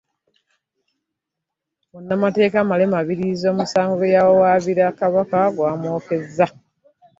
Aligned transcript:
Munnamateeka 1.91 2.57
Male 2.69 2.85
Mabirizi 2.93 3.45
omusango 3.53 3.93
gwe 3.95 4.13
yawawaabira 4.15 4.85
Kabaka 4.99 5.39
gumwokezza. 5.55 6.45